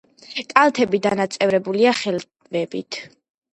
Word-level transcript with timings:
კალთები 0.53 1.01
დანაწევრებულია 1.03 1.93
ხევებით. 2.01 3.01